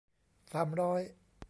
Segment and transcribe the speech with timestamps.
[0.53, 1.01] สามร้อย